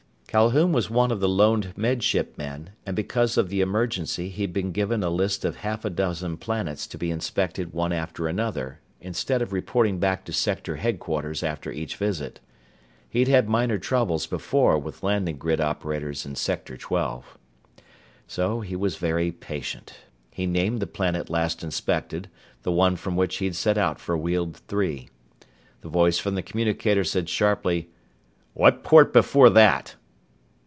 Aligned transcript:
Calhoun 0.31 0.71
was 0.71 0.89
one 0.89 1.11
of 1.11 1.19
the 1.19 1.27
loaned 1.27 1.73
Med 1.77 2.01
Ship 2.01 2.37
men, 2.37 2.69
and 2.85 2.95
because 2.95 3.35
of 3.35 3.49
the 3.49 3.59
emergency 3.59 4.29
he'd 4.29 4.53
been 4.53 4.71
given 4.71 5.03
a 5.03 5.09
list 5.09 5.43
of 5.43 5.57
half 5.57 5.83
a 5.83 5.89
dozen 5.89 6.37
planets 6.37 6.87
to 6.87 6.97
be 6.97 7.11
inspected 7.11 7.73
one 7.73 7.91
after 7.91 8.29
another, 8.29 8.79
instead 9.01 9.41
of 9.41 9.51
reporting 9.51 9.99
back 9.99 10.23
to 10.23 10.31
sector 10.31 10.77
headquarters 10.77 11.43
after 11.43 11.69
each 11.69 11.97
visit. 11.97 12.39
He'd 13.09 13.27
had 13.27 13.49
minor 13.49 13.77
troubles 13.77 14.25
before 14.25 14.79
with 14.79 15.03
landing 15.03 15.35
grid 15.37 15.59
operators 15.59 16.25
in 16.25 16.35
Sector 16.35 16.77
Twelve. 16.77 17.37
So 18.25 18.61
he 18.61 18.73
was 18.77 18.95
very 18.95 19.33
patient. 19.33 19.95
He 20.31 20.45
named 20.45 20.79
the 20.79 20.87
planet 20.87 21.29
last 21.29 21.61
inspected, 21.61 22.29
the 22.63 22.71
one 22.71 22.95
from 22.95 23.17
which 23.17 23.39
he'd 23.39 23.55
set 23.57 23.77
out 23.77 23.99
for 23.99 24.15
Weald 24.17 24.55
Three. 24.55 25.09
The 25.81 25.89
voice 25.89 26.19
from 26.19 26.35
the 26.35 26.41
communicator 26.41 27.03
said 27.03 27.27
sharply: 27.27 27.89
"What 28.53 28.81
port 28.85 29.11
before 29.11 29.49
that?" 29.49 29.95